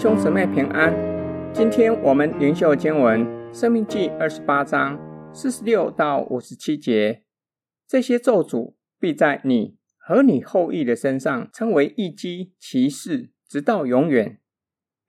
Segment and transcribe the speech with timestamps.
[0.00, 0.94] 兄姊妹平安。
[1.52, 3.20] 今天我们灵修经文
[3.52, 4.98] 《生命记》二十八章
[5.30, 7.24] 四十六到五十七节。
[7.86, 14.40] 这些咒诅必在你和你后裔的身上称为一击骑士，直到永远。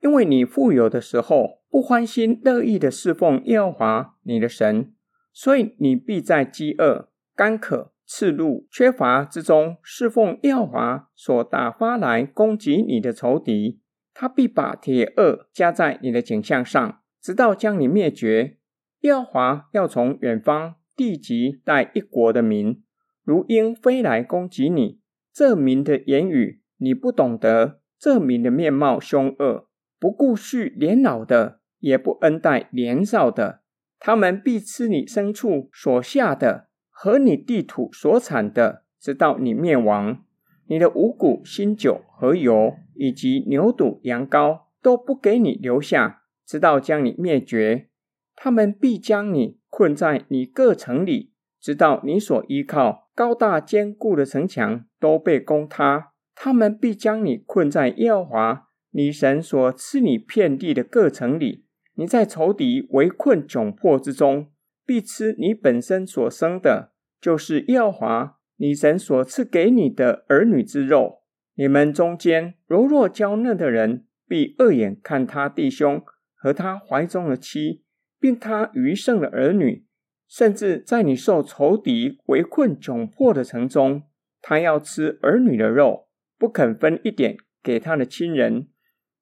[0.02, 4.92] 因为你富有的时候，不欢心乐意的侍奉耶和华你的神，
[5.32, 13.80] 所以你必在饥饿、干渴、赤露、缺乏之中侍奉耶和华所打发来攻击你的仇敌。
[14.14, 18.58] 他必把铁轭加在你的颈项上，直到将你灭绝。
[19.00, 22.82] 耶和华要从远方地极带一国的民，
[23.24, 25.00] 如鹰飞来攻击你。
[25.32, 33.62] 这民的言语你不懂得，这民的面貌凶恶，不顾恤年老的，也不恩待年少的。
[33.98, 40.24] 他们必吃你牲畜所下的和你地土所产的，直到你灭亡。
[40.66, 47.88] 你的五谷、新酒和油，以及牛肚、羊羔，都不给你留下，直到将你灭绝。
[48.34, 56.12] 他们必将你困在你各城里，直到你所依靠高大坚固的城墙都被攻塌。
[56.34, 61.66] 他们必将你困在耶和华你神所赐你遍地的各城里。
[61.94, 64.50] 你在仇敌围困窘迫之中，
[64.86, 68.38] 必吃你本身所生的，就是耶和华。
[68.62, 71.22] 你神所赐给你的儿女之肉，
[71.56, 76.00] 你们中间柔弱娇嫩的人，必恶眼看他弟兄
[76.36, 77.82] 和他怀中的妻，
[78.20, 79.84] 并他余剩的儿女，
[80.28, 84.04] 甚至在你受仇敌围困窘迫的城中，
[84.40, 86.06] 他要吃儿女的肉，
[86.38, 88.68] 不肯分一点给他的亲人，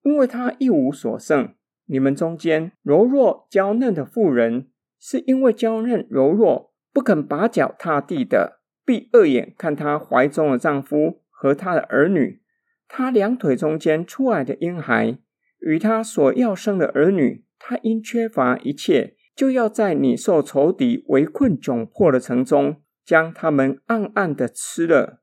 [0.02, 1.54] 因为他一无所剩。
[1.86, 4.68] 你们中间柔弱娇嫩的妇人，
[4.98, 8.59] 是因为娇嫩柔弱，不肯把脚踏地的。
[8.90, 12.42] 必二眼看她怀中的丈夫和她的儿女，
[12.88, 15.18] 她两腿中间出来的婴孩
[15.60, 25.22] 与她所要生的儿女，她因缺乏一切，就要在你受仇敌围困窘迫的城中，将他们暗暗的吃了。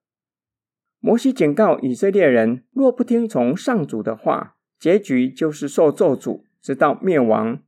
[1.01, 7.61] 摩西警告以色列人，若不听从上主的话，结局就是受咒诅，直到灭亡。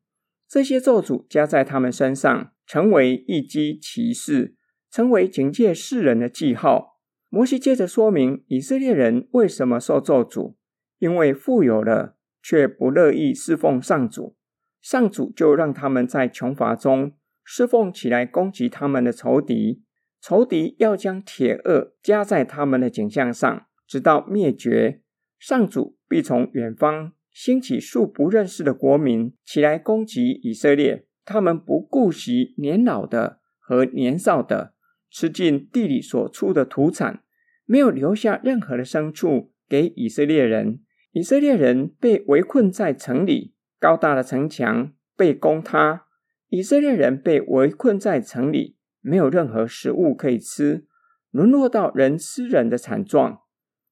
[0.48, 4.56] 这些咒诅加在他们身上，成为异迹奇事。
[4.92, 7.00] 成为警戒世人的记号。
[7.30, 10.56] 摩西接着说明以色列人为什么受咒诅，
[10.98, 14.36] 因为富有了却不乐意侍奉上主，
[14.82, 17.14] 上主就让他们在穷乏中
[17.44, 19.84] 侍奉起来，攻击他们的仇敌。
[20.22, 25.02] 仇敌要将铁轭加在他们的颈项上，直到灭绝。
[25.38, 34.74] 上主必从远方兴起数不认识的国民起来攻击以色列，他们不顾惜年老的和年少的。
[35.10, 37.24] 吃尽地里所出的土产，
[37.66, 40.82] 没有留下任何的牲畜给以色列人。
[41.12, 46.06] 以色列人被围困在城里，高大的城墙被攻塌。
[46.50, 50.86] 以色列人被围困在城里，没有任何食物可以吃，
[51.32, 53.42] 沦落到人吃人的惨状。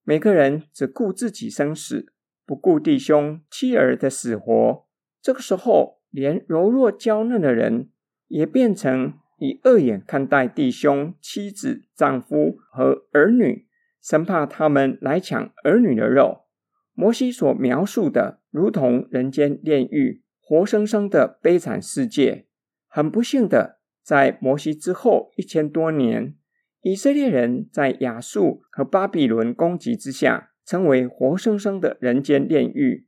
[0.03, 2.13] 每个人只顾自己生死，
[2.45, 4.85] 不顾弟兄妻儿的死活。
[5.21, 7.89] 这个时候，连柔弱娇嫩的人
[8.27, 9.13] 也变成。
[9.37, 13.67] 以恶眼看待弟兄、妻子、丈夫和儿女，
[14.01, 16.45] 生怕他们来抢儿女的肉。
[16.93, 22.47] 摩西所描述的，如同人间炼狱、活生生的悲惨世界。
[22.87, 26.35] 很不幸的，在摩西之后一千多年，
[26.81, 33.05] 以色列人在亚述和巴比伦攻击之下，成为活生生的人间炼狱。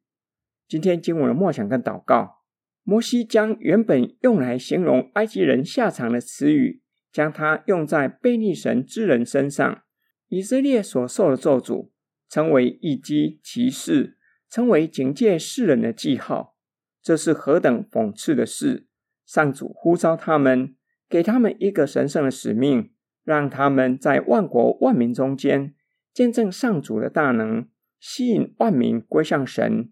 [0.67, 2.38] 今天经文的默想跟祷告。
[2.83, 6.81] 摩西将原本用来形容埃及人下场的词语，
[7.11, 9.83] 将它用在贝利神之人身上。
[10.27, 11.89] 以色列所受的咒诅，
[12.29, 14.17] 成为一击骑士，
[14.49, 16.55] 成为警戒世人的记号。
[17.01, 18.87] 这是何等讽刺的事！
[19.25, 20.75] 上主呼召他们，
[21.07, 22.91] 给他们一个神圣的使命，
[23.23, 25.73] 让他们在万国万民中间
[26.13, 27.67] 见证上主的大能，
[27.99, 29.91] 吸引万民归向神。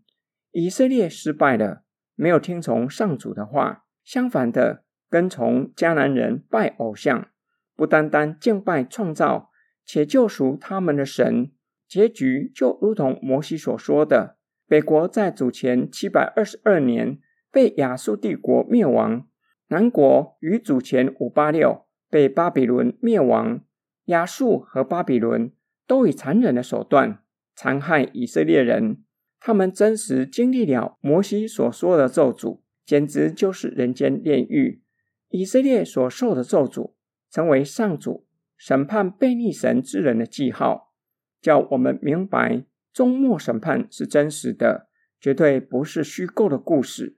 [0.52, 1.84] 以色列失败了。
[2.18, 7.30] 没有听从上主的话，相反的，跟从迦南人拜偶像，
[7.76, 9.52] 不单单敬拜创造
[9.86, 11.52] 且救赎他们的神，
[11.88, 14.38] 结局就如同摩西所说的：
[14.68, 17.20] 北国在主前七百二十二年
[17.52, 19.28] 被亚述帝国灭亡，
[19.68, 23.62] 南国于主前五八六被巴比伦灭亡。
[24.06, 25.52] 亚述和巴比伦
[25.86, 27.20] 都以残忍的手段
[27.54, 29.04] 残害以色列人。
[29.40, 34.82] 他们真实经历了摩西所说的咒诅，简直就是人间炼狱。
[35.30, 36.94] 以色列所受的咒诅，
[37.30, 38.26] 成为上主
[38.58, 40.94] 审判悖逆神之人的记号，
[41.42, 44.88] 叫我们明白终末审判是真实的，
[45.20, 47.18] 绝对不是虚构的故事。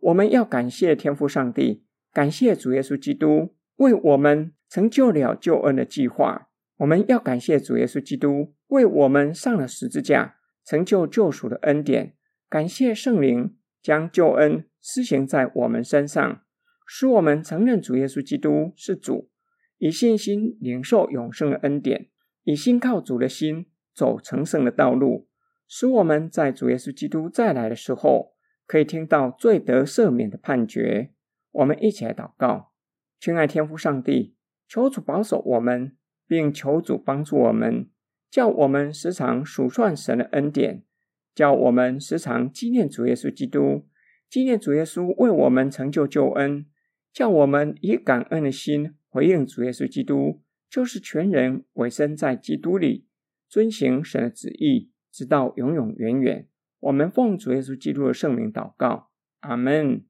[0.00, 6.48] 我们要感谢天父上帝，感谢主耶稣基督为我们成就了救恩的计划。
[6.78, 12.14] 我们要感谢主耶稣基督为我们上了十字架，成就救赎的恩典。
[12.48, 16.42] 感谢圣灵将救恩施行在我们身上，
[16.86, 19.30] 使我们承认主耶稣基督是主，
[19.78, 22.08] 以信心领受永生的恩典，
[22.44, 25.28] 以信靠主的心走成圣的道路，
[25.66, 28.34] 使我们在主耶稣基督再来的时候，
[28.66, 31.12] 可以听到罪得赦免的判决。
[31.50, 32.72] 我们一起来祷告，
[33.20, 34.36] 亲爱天父上帝，
[34.68, 35.96] 求主保守我们。
[36.24, 37.90] 并求主帮助我们，
[38.32, 40.82] 叫我们时常数算神的恩典，
[41.34, 43.84] 叫我们时常纪念主耶稣基督，
[44.30, 46.64] 纪念主耶稣为我们成就救恩，
[47.12, 50.40] 叫我们以感恩的心回应主耶稣基督，
[50.70, 53.06] 就是全人委身在基督里，
[53.50, 56.48] 遵行神的旨意，直到永永远远。
[56.80, 60.02] 我们奉主耶稣基督的圣名祷告，阿门。